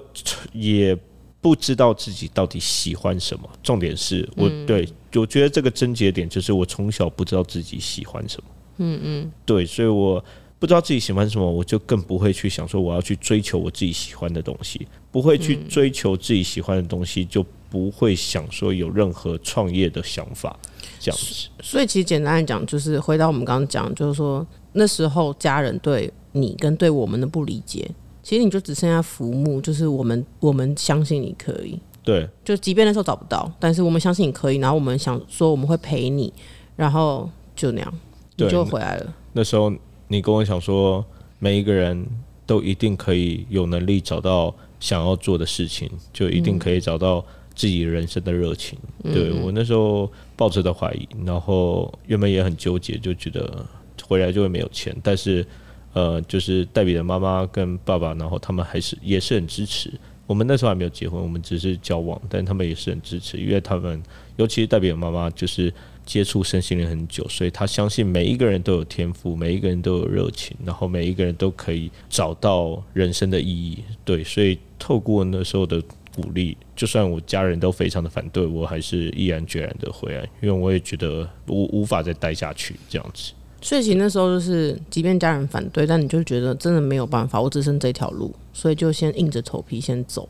[0.52, 0.96] 也
[1.40, 3.46] 不知道自己到底喜欢什么。
[3.62, 8.50] 重点是我对，我觉得这个症结点就是我从小不知道自己喜欢什么。
[8.78, 10.24] 嗯嗯，对，所以我。
[10.58, 20.58] 不知道自己喜欢什么，我就更不会去想说我要去追求我自己喜欢的东西，不会去追求自己喜欢的东西，就不会想说有任何创业的想法，
[20.98, 21.48] 这样子。
[21.62, 27.88] 所以其实简单来讲，就是回到我们刚刚讲，就是说那时候家人对你跟对我们的不理解，
[28.22, 36.32] 其实你就只剩下浮木，就是我们我们相信你可以，对，就即便那时候找不到，但是我们相信你可以，然后我们想说我们会陪你，
[36.74, 37.94] 然后就那样，
[38.36, 39.14] 你就回来了。
[39.34, 39.72] 那时候。
[40.08, 41.04] 你跟我讲说，
[41.38, 42.06] 每一个人
[42.46, 47.22] 都一定可以有能力找到想要做的事情，就一定可以找到
[47.54, 48.78] 自己人生的热情。
[49.02, 53.66] 对我那时候抱着的怀疑，然后原本也很纠结，就觉得
[54.06, 54.96] 回来就会没有钱。
[55.02, 55.46] 但是，
[55.92, 59.92] 呃，就是黛比的妈妈跟爸爸，然后他们还是也是很支持。
[60.26, 64.02] 我们那时候还没有结婚，我们只是交往，但他们也是很支持，因为他们
[64.36, 65.70] 尤其是黛比的妈妈就是。
[66.08, 73.84] 接触身心灵很久，所以他相信每一个人都有天赋，每一个人都有热情，然后每一个人都可以找到人生的意义。
[74.06, 75.82] 对，所以透过那时候的
[76.16, 83.34] 鼓励，就算我家人都非常的反对，我还是毅然决然的回来，因为我也觉得无无法再待下去这样子。
[83.60, 90.26] 所以其实那时候就是，即便家人反对，但你就觉得真的没有办法，我只剩这条路，所以就先硬着头皮先走。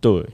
[0.00, 0.24] 对，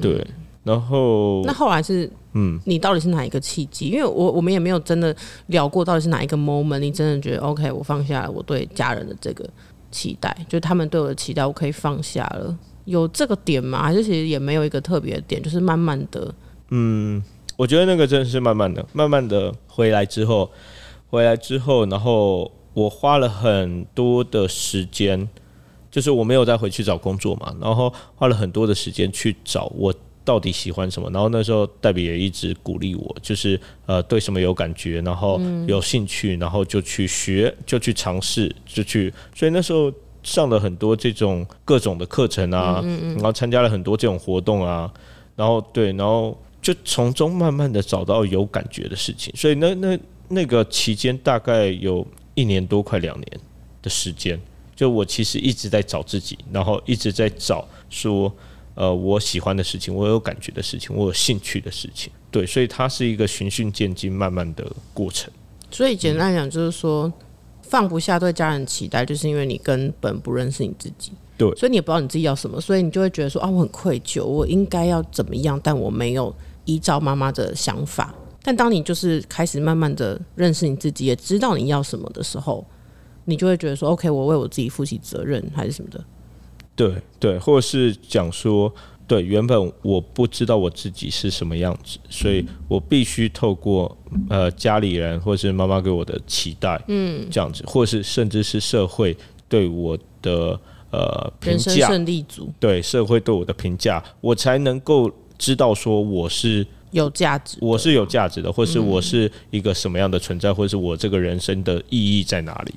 [0.00, 0.26] 对。
[0.64, 3.88] 然后，那后来是，嗯，你到底是哪一个契机？
[3.88, 5.14] 因为我我们也没有真的
[5.48, 9.48] 聊过，到底是哪一个 moment，你真的觉得 OK，我放下了我对家人的这个
[9.90, 13.82] 期待，就他们对我的期待，我可以放下了，有这个点吗？
[13.82, 16.34] 还是其实也没有一个特别的点，就是慢慢的，
[16.70, 17.22] 嗯，
[17.58, 20.50] 我觉得那个真的是慢慢的，慢慢的回来之后，
[21.10, 25.28] 回来之后，然后我花了很多的时间，
[25.90, 29.92] 就是我没有再回去找工作嘛，然后花了很多的时间去找我。
[30.24, 31.10] 到底喜欢什么？
[31.10, 39.12] 然后那时候黛比也一直鼓励我，就是呃对什么有感觉，然后有兴趣，然后就去学，就去尝试，就去。
[39.34, 42.80] 所以那时候上了很多这种各种的课程啊，
[43.16, 44.88] 然后参加了很多这种活动啊，
[45.34, 49.34] 然后对，然后就从中慢慢的找到有感觉的事情。
[49.36, 53.40] 所以那那那个期间大概有一年多，快两年
[53.82, 54.40] 的时间，
[54.76, 58.32] 就我其实一直在找自己，然后一直在找说。
[58.74, 65.30] 呃，我喜欢的事情，我有感觉的事情，我有兴趣的事情，对，所以它是一个循序渐进、慢慢的过程。
[65.70, 67.12] 所以简单来讲，就是说
[67.62, 78.14] 放不下对家人期待，就是因为你根本不认识你自己，对，所以你也不知道你自己要什么，所以你就会觉得说啊，我很愧疚，我应该要怎么样，但我没有依照妈妈的想法。
[78.42, 82.66] 但当你就是开始慢慢的认识你自己，也知道你要什么的时候，
[83.26, 86.02] 你就会觉得说，OK，我为我自己负起责任，还是什么的。
[86.82, 88.72] 对对，或者是讲说，
[89.06, 93.96] 对，原本我不知道我自己是什么样子，所以我必须透过
[94.28, 99.16] 呃家里人或者是妈妈给我的期待，嗯，这样子，或是甚至是社会
[99.48, 100.58] 对我的
[100.90, 112.74] 呃评价，胜利组，对社会对我的评价，我才能够知道说我是有价值，我是有价值的，或是我是一个什么样的存在，或是我这个人生的意义在哪里？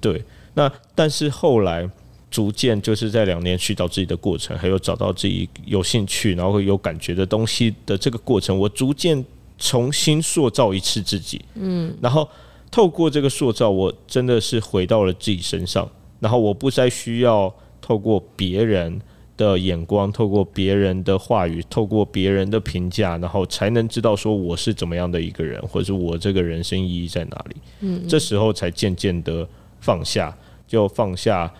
[0.00, 0.22] 对，
[0.54, 1.90] 那但是后来。
[2.30, 9.24] 逐渐就是在两年去找自己的过程，还有找到自己有兴趣然后有感觉的东西的这个过程，我逐渐
[9.56, 11.40] 重新塑造一次自己。
[11.54, 12.28] 嗯，然后
[12.70, 19.00] 透过这个塑造，我真的是回到了自己身上，然后我不再需要透过别人
[19.38, 27.56] 的眼光，透过别人的话语，透过别人的评价，然后才能知道说我是怎么样的一个人，或者我这个人生意义在哪里。
[27.80, 29.48] 嗯，这时候才渐渐的
[29.80, 30.36] 放下，
[30.66, 31.50] 就放下。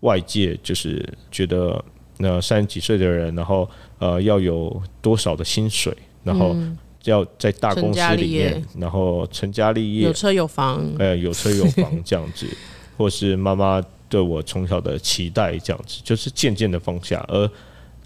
[0.00, 1.84] 外界就是觉得
[2.18, 6.56] 那三十几岁的人，然后呃要有多少的薪水，然后
[7.04, 12.46] 要在大公司里面，然后成家立业，有车有房，呃有车有房这样子，
[12.96, 17.50] 或是妈妈对我从小的期待这样子，就是渐渐的放下，而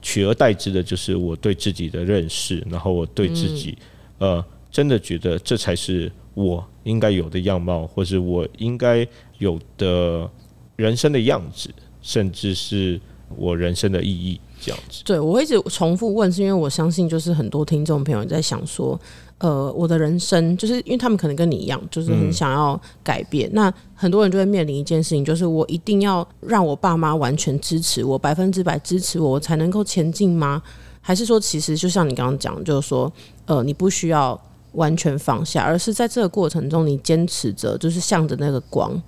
[0.00, 3.76] 取而代之的就是我对自己的认识，然后我对自己
[4.18, 9.06] 呃真的觉得这才是我应该有的样貌，或是我应该
[9.38, 10.30] 有的。
[10.76, 13.00] 人生的样子，甚至是
[13.36, 15.02] 我人生的意义，这样子。
[15.04, 18.98] 对我一直重复问，是因为我相信就是很多听众朋友在想说，
[19.38, 23.48] 呃，我的人生就是因为他们可能跟你一样，就是很想要改变。
[23.52, 30.62] 那很多人就会面临一件事情，就是我一定要让我爸妈完全支持我，百分之百支持我，我才能够前进吗？
[31.00, 33.12] 还是说，其实就像你刚刚讲，就是说，
[33.46, 34.40] 呃，你不需要
[34.72, 39.02] 完全放下，而是在这个过程中，你坚持着，就是向着那个光。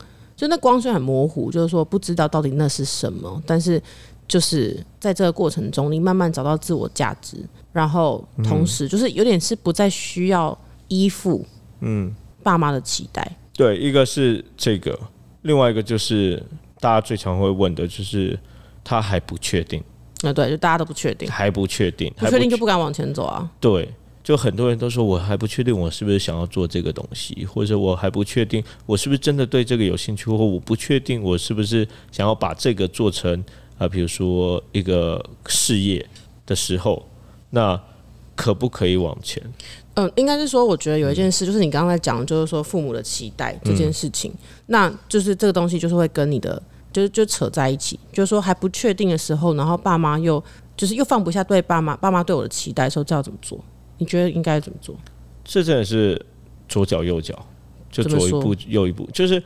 [0.45, 3.83] 就那光虽然很模糊，就是说不知道到底那是什么，但是
[4.29, 7.39] 就是在这个过程中，你慢慢找到自我价值，
[7.73, 10.57] 然后同时就是有点是不再需要
[10.89, 11.43] 依附，
[11.81, 13.27] 嗯，爸妈的期待。
[13.55, 14.99] 对，一个是这个，
[15.41, 16.45] 另外一个就是
[16.79, 18.39] 大家最常会问的，就是
[18.85, 19.83] 他还不确定。
[20.21, 23.51] 那，对，就大家都不确定，还不确定，不确定就不敢往前走啊。
[23.59, 23.91] 对，
[24.25, 33.45] 就很多人都说我还不确定，我是不是想要做这个东西，或者我还不确定，我是不是真的对这个有兴趣，或我不确定我是不是想要把这个做成
[33.79, 36.05] 啊，比如说一个事业
[36.47, 37.07] 的时候，
[37.51, 37.79] 那
[38.35, 39.41] 可不可以往前？
[39.95, 44.33] 嗯，应该是说，我觉得有一件事，就是你刚刚在讲，就是说父母的期待这件事情，
[44.67, 46.61] 那就是这个东西，就是会跟你的。
[46.95, 50.41] 就是就扯在一起，就是说还不确定的时候，然后爸妈又
[50.77, 53.59] 就是又放不下对爸妈爸妈对我的期待，说这要怎么做？
[54.05, 54.95] 你觉得应该怎么做？
[55.45, 56.21] 这真的是
[56.69, 57.35] 左脚右脚，
[57.91, 59.43] 就左一步右一步，就是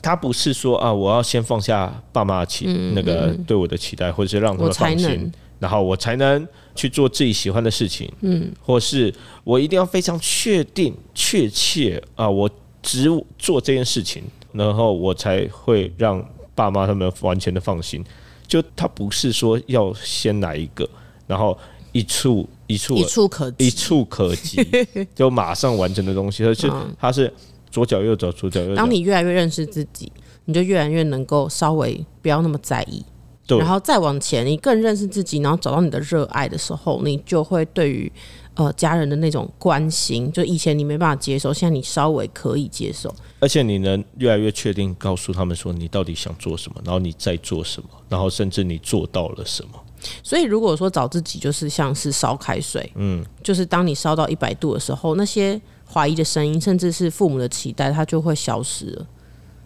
[0.00, 9.12] 他不是说啊，我要先放下爸妈期那个对我的期待，或者是让他们放心，然后我才能去做自己喜欢的事情，嗯，或是
[9.44, 12.50] 我一定要非常确定确切啊，我
[12.82, 16.24] 只做这件事情，然后我才会让。
[16.54, 18.04] 爸妈他们完全的放心，
[18.46, 20.86] 就他不是说要先来一个，
[21.26, 21.58] 然后
[21.92, 24.66] 一触一触一触可一触可及，
[25.14, 26.44] 就马上完成的东西。
[26.44, 27.32] 而且它是
[27.70, 28.74] 左脚右脚左脚右脚。
[28.74, 30.10] 当你越来越认识自己，
[30.44, 33.04] 你就越来越能够稍微不要那么在意，
[33.46, 38.10] 然后再往前，你更认识自己，然后找到你的热爱的时候，你就会对于。
[38.54, 49.81] 呃，家人的那种关心，就以前你没办法接受，现在你稍微可以接受，而且你能越来越确定告诉他们说你到底想做什么，然后你在做什么，然后甚至你做到了什么。
[50.22, 55.60] 所以如果说找自己就是像是烧开水，嗯，就是当你烧到一百度的时候，那些
[55.90, 59.06] 怀疑的声音，甚至是父母的期待，它就会消失了。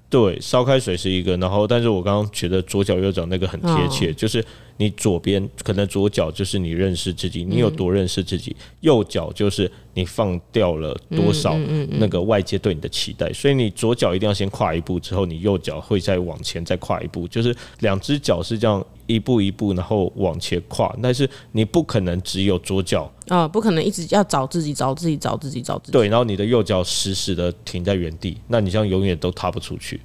[0.08, 4.44] 对，烧开水是一个，然后但是我刚刚觉得左脚右脚那个很贴切，就是。
[4.78, 11.56] 你左边可能左脚就是你认识自己，你有多认识自己；右脚就是你放掉了多少
[11.92, 13.32] 那个外界对你的期待。
[13.32, 20.94] 所以你左脚一定要先跨一步，之后你右脚会再往前再跨一步，就是两只脚是这样一步一步，然后往前跨。
[21.02, 25.92] 但是你不可能只有左脚啊，不可能一直要找自己、找自己、找自己、找自己。
[25.92, 30.00] 对，然后你的右脚死死的停在原地，那你这样永远都踏不出去。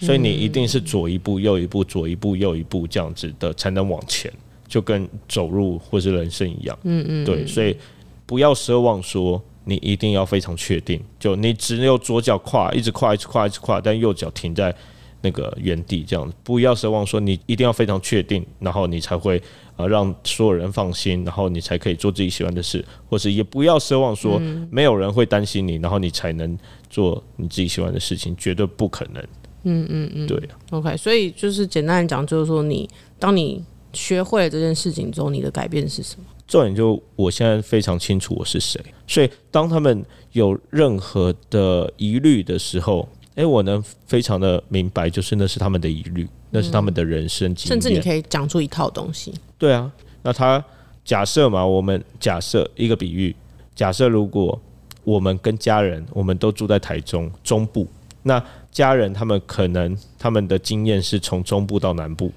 [0.00, 4.32] 所以你一定是左一步右一步，左一步右一步这样子的才能往前，
[4.68, 6.78] 就跟走路或是人生一样。
[6.84, 7.76] 嗯嗯，对，所以
[8.24, 14.72] 不要奢望说你一定要非常确定，就你只有左脚跨，一直跨，一直跨，一直跨，但右脚停在
[15.20, 16.34] 那个原地这样子。
[16.42, 19.42] 不要奢望说你一定要非常确定，然后你才会
[19.76, 29.22] 呃让所有人放心，然后你才可以做自己喜欢的事，或是也不要奢望说没有人会担心你，然后你才能做你自己喜欢的事情，绝对不可能。
[29.64, 36.24] 嗯嗯嗯，对，OK，所以就是简单的讲，就是说你当你学会了这件事情之后，你的改变是什么？
[36.46, 40.02] 重点就我现在非常清楚我是谁，所以当他们
[40.32, 43.06] 有任何的疑虑的时候，
[43.38, 49.32] 哎，我能非常的明白，就是那是他们的疑虑，那是他们的人生经验，甚至你可以讲出一套东西。
[49.56, 49.88] 对啊，
[50.22, 50.62] 那他
[51.04, 53.34] 假设嘛，我们假设一个比喻，
[53.76, 54.60] 假设如果
[55.04, 57.86] 我们跟家人，我们都住在台中中部，
[58.24, 62.32] 那家人他们可能他们的经验是从中部到南部，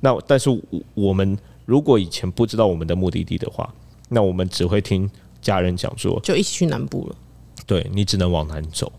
[0.00, 0.50] 那但是
[0.94, 3.72] 我们如果以前不知道我们的目的地的话，
[4.08, 5.08] 那我们只会听
[5.40, 7.14] 家人讲说，就一起去南部了。
[7.66, 8.90] 对你只能往南走，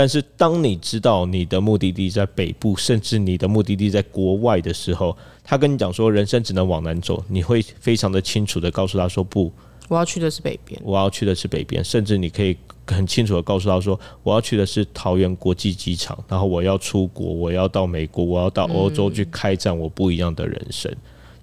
[0.00, 9.52] 但是当你知道你的目的地在北部，甚至你的目的地在国外的时候，他跟你讲说人生只能往南走，你会非常的清楚的告诉他说不。
[9.88, 20.90] 我要去的是北边，我要去的是北边，甚至你可以很清楚的告诉他说，我要去的是桃园国际机场，然后我要出国，我要到美国，我要到欧洲去开展我不一样的人生。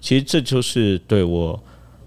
[0.00, 1.56] 其实这就是对我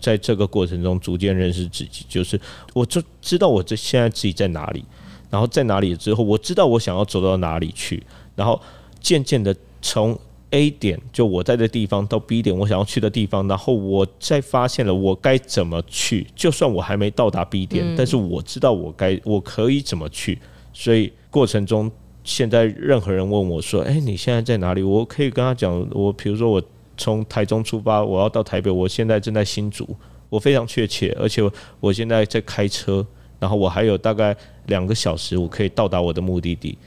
[0.02, 2.38] 在这个过程中逐渐认识自己，就是
[2.74, 4.84] 我就知道我这现在自己在哪里，
[5.32, 8.04] 然后在哪里之后，我知道我想要走到哪里去，
[8.36, 8.62] 然后
[9.00, 10.16] 渐渐的从。
[10.54, 16.28] A 点就我在的地方到 B 点我想要去的地方，然后我再发现了我该怎么去。
[16.36, 20.38] 就算我还没到达 B 点，但是我知道我该我可以怎么去。
[20.74, 21.90] 所以过程中，
[22.26, 26.62] 现在任何人问我说：“哎，你现在在哪里？”我可以跟他讲，我比如说我
[26.98, 29.88] 从台中出发，我要到台北，我现在正在新竹，
[30.28, 31.42] 我非常确切，而且
[31.80, 33.08] 我现在在开车，
[33.42, 34.38] 然后我还有大概
[34.68, 36.78] 两个小时，我可以到达我的目的地。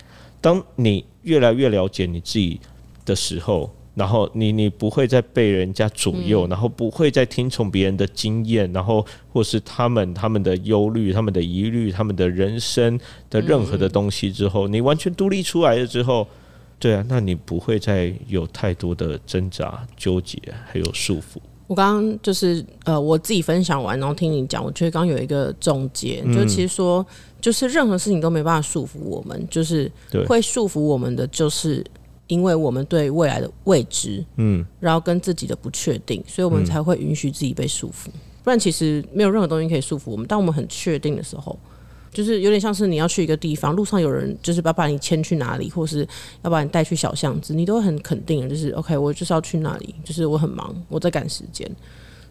[0.41, 2.61] 当你越来越了解你自己
[3.05, 16.29] 的时候，然后你你不会再被人家左右，然后不会再听从别人的经验，然后或是他们他们的忧虑、他们的疑虑、他们的人生的任何的东西之后，你完全独立出来了之后，
[16.79, 21.39] 对啊，那你不会再有太多的挣扎、纠结还有束缚。
[21.67, 27.05] 我刚刚就是呃，我自己分享完，然后听你讲，我觉得刚刚有一个总结，就其实说，
[27.41, 29.91] 就是任何事情都没办法束缚我们，就是
[30.27, 31.85] 会束缚我们的，就是
[32.27, 38.09] 因为我们对未来的未知，嗯，然后跟自己的不确定，所以我们才会允许自己被束缚。
[38.43, 40.27] 不然，其实没有任何东西可以束缚我们。
[40.27, 41.59] 当我们很确定的时候。
[42.15, 46.07] 就是有点像是你要去一个地方，路上有人就是要把你牵去哪里，或是
[46.43, 51.69] 要把你带去小巷子，你都会很肯定，就是 OK，我就是要去那里，就是我很忙，我在赶时间，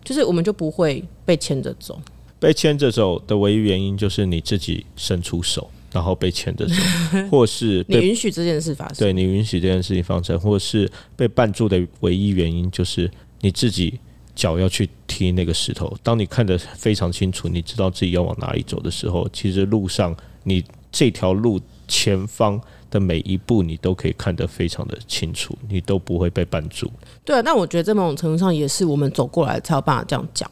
[0.03, 2.01] 就是我们就不会被牵着走。
[2.39, 6.73] 被牵着走的唯一原因就是你自己伸出手，然后被牵着走，
[7.29, 13.11] 或是你允许这件事发生，对你允许这件事情发生，或是被绊住的唯一原因就是
[13.41, 13.99] 你自己。
[14.35, 22.59] 脚要去踢那个石头，当你看得非常清楚，你知道自己要往哪里走的时候，其实路上你这条路前方
[22.89, 26.91] 的每一步，你都可以看得非常的清楚，你都不会被绊住。
[27.23, 30.49] 对啊，那我觉得在某种程度上也是我们走过来才有办法这样讲。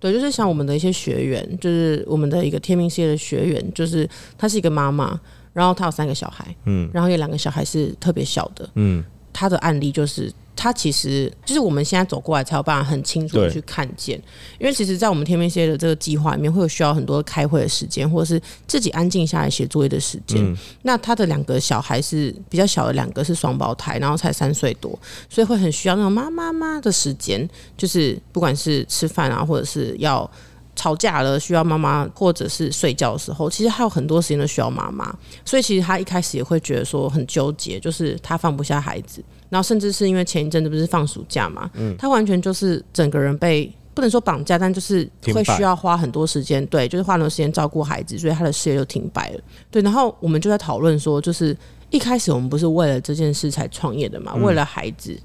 [0.00, 5.16] 对，就是像我们的一些学员，就是我们的一个天命事业的学员，就是她是一个妈妈，
[5.52, 10.32] 然后她有三个小孩，嗯，然后有两个小孩是特别小的，嗯，她的案例就是。
[10.62, 14.20] 他其实就是我们现在走过来才有办法很清楚的去看见，
[14.58, 20.54] 因为其实，在我们天命蝎的这个计划里面，会有需要很多开会的时间，或者是自己安静下来写作业的时间。
[20.82, 24.98] 那他的两个小孩是比较小的，两个是双胞胎，然后才三岁多，
[25.30, 30.30] 所以会很需要那种妈妈妈的时间，就是不管是吃饭啊，或者是要
[30.76, 35.10] 吵架了需要妈妈，或者是睡觉的时候，其实还有很多时间都需要妈妈。
[35.42, 39.24] 所以其实他一开始也会觉得说很纠结，就是他放不下孩子。
[39.50, 49.40] 然后甚至是因为前一阵子不是放暑假嘛，他完全就是整个人被不能说绑架，但就是会需要花很多时间，对，就是花很多时间照顾孩子，所以他的事业就停摆了。
[49.70, 51.54] 对，然后我们就在讨论说，就是
[51.90, 55.18] 一开始我们不是为了这件事才创业的嘛，为了孩子，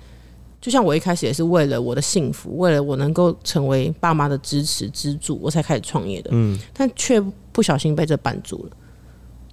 [0.59, 6.31] 就像我一开始也是为了我的幸福，为了我能够成为爸妈的支持支柱，我才开始创业的。
[6.33, 7.21] 嗯，但却
[7.51, 8.77] 不小心被这绊住了。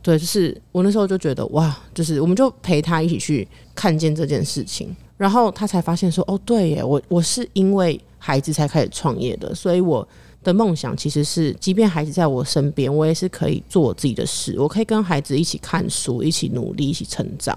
[0.03, 10.07] 对，就是我那时候就觉得哇，就是我们就陪他一起去看见这件事情，然后他才发现说，哦，对耶，我我是因为孩子才开始创业的，所以我
[10.43, 17.57] 的梦想其实是，即便孩子在我身边，我也是可以做我自己的事，我可以跟孩子一起看书，一起努力，一起成长。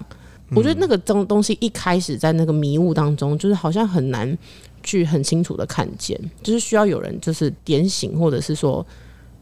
[0.50, 4.38] 我觉得那个东东西一开始在那个迷雾当中，就是好像很难
[4.84, 8.86] 去很清楚的看见，就是需要有人就是点醒，或者是说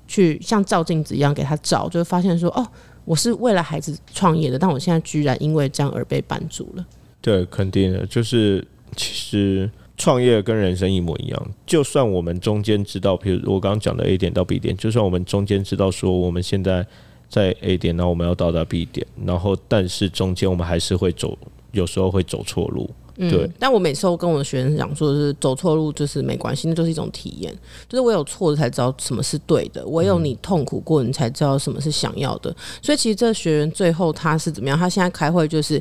[0.08, 2.66] 去像照镜子一样给他照，就会发现说，哦。
[3.04, 6.86] 我是为了孩子创业的，但我现在居然因为这样而被绊住了。
[7.20, 11.46] 对，肯定的，就是其实创业跟人生一模一样。
[11.66, 16.86] 就算我们中间知道，比如我刚刚讲的 A 点到 B 点，就算我们中间知道说我们现在
[17.28, 21.36] 在 A 点，那我们要到达 B 点，然后但是中间我们还是会走，
[21.72, 22.90] 有时候会走错路。
[23.16, 27.54] 对，但我每次都跟我的学生讲说，是走错路就是没关系，那就是一种体验。
[27.88, 32.54] 就是我有错的才知道什么是对的，唯有你痛苦过，你才知道什么是想要的。
[32.82, 34.76] 所以其实这学员最后他是怎么样？
[34.76, 35.74] 他现在开会就是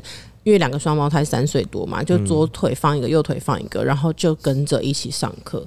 [0.44, 5.66] 因为两个双胞胎三岁多嘛，就左腿放一个，右腿放一个，然后就跟着一起上课。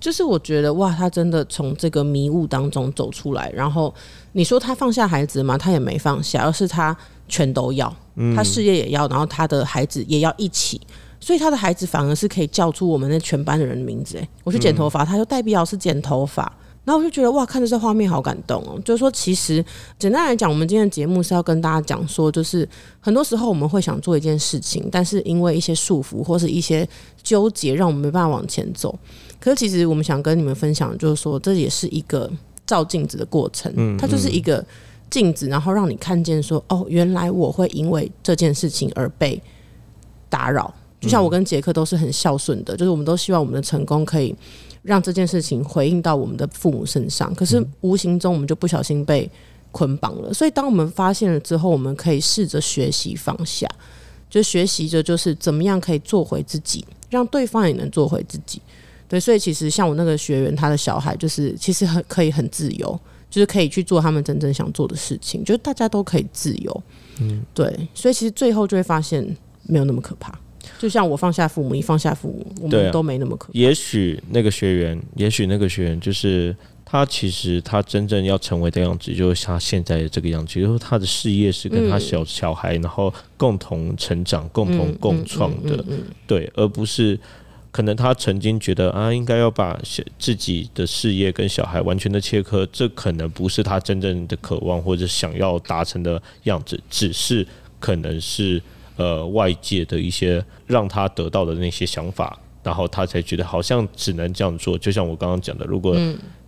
[0.00, 3.50] 就是我觉得哇，他真的从这个迷雾当中走出来。
[3.54, 3.94] 然后
[4.32, 5.56] 你说他放下孩子吗？
[5.56, 6.94] 他也没放下，而是他
[7.26, 7.94] 全都要，
[8.36, 10.78] 他事业也要，然后他的孩子也要一起。
[11.24, 14.18] 所以他的孩子反而是可以叫出我们那全班的人的名字。
[14.18, 16.42] 哎，我去剪头发，他就代表是剪头发。
[16.84, 18.78] 然后我就觉得哇，看着这画面好感动哦。
[18.84, 19.64] 就是说，其实
[19.98, 22.68] 简单来讲，我们今天的节目是要跟大家讲说，就是
[23.00, 26.86] 很多时候我们会想做一件事情，但是因为一些束缚或是一些
[27.22, 28.94] 纠结，让我们没办法往前走。
[29.40, 32.30] 可是其实我们想跟你们分享，就是说这也是一个
[32.66, 33.72] 照镜子的过程。
[33.76, 34.62] 嗯，它就是一个
[35.08, 39.42] 镜子，然后让你看见说，哦，原来我会因为这件事情而被
[40.28, 40.74] 打扰。
[41.04, 44.34] 就像我跟杰克都是很孝顺的，就是我们都希望我们的成功可以
[44.82, 47.34] 让这件事情回应到我们的父母身上。
[47.34, 49.30] 可是无形中我们就不小心被
[49.70, 50.32] 捆绑了。
[50.32, 53.68] 所以当我们发现了之后，我们可以试着学习放下，
[54.30, 58.60] 就学习着就是怎么样可以做回自己，让对方也能做回自己。
[59.06, 62.98] 对，所以其实像我那个学员，他的小孩就是其实很可以很自由，
[63.28, 66.82] 就是可以去做他们真正想做的事情，就是大家都可以自由。
[67.20, 69.24] 嗯，对，所以其实最后就会发现
[69.64, 70.36] 没有那么可怕。
[70.78, 73.52] 就像我放下父母，你放下父母，我们都没那么可怕。
[73.52, 76.54] 也许那个学员，也许那个学员就是
[76.84, 87.18] 他，其实他真正要成为的样子，就是他现在的这个样子，就是他的事业是跟他小小孩，然后共同成长、共同共创的，嗯嗯对，而不是
[87.70, 97.44] 可能他曾经觉得啊，应该要把小自己的事业跟小孩完全的切割，这可能不是他真正的渴望或者想要达成的样子，只是
[97.80, 98.62] 可能是
[98.96, 104.78] 呃外界的一些让他得到的那些想法，然后他才觉得好像只能这样做。
[104.78, 105.96] 就像我刚刚讲的，如果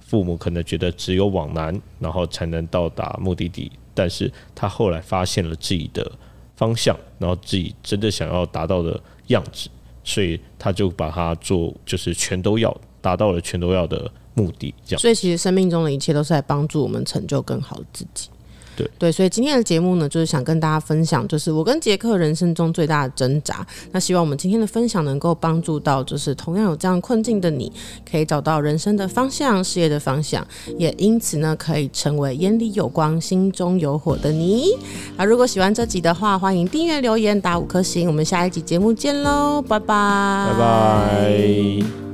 [0.01, 6.11] 父母可能觉得只有往南，然后才能到达目的地，但是他后来发现了自己的
[6.55, 9.69] 方向，然后自己真的想要达到的样子，
[10.05, 15.01] 所以他就把它做，就是全都要达到了全都要的目的，这样。
[15.01, 18.29] 所以其实生命中的一切都是在帮助我们成就更好的自己。
[18.77, 23.67] 对对，所以今天的节目呢，就是想跟大家分享，就是我跟杰克人生中最大的挣扎。
[23.93, 27.73] 那希望我们今天的分享能够帮助到，就是同样有这样困境的你，
[28.09, 30.47] 可以找到人生的方向、事业的方向，
[30.79, 34.73] 也因此呢，可以成为眼里有光、心中有火的你。
[35.17, 38.07] 啊，如果喜欢这集的话，欢迎订阅、留言、打五颗星。
[38.07, 42.06] 我们下一集节目见喽，拜拜，拜拜。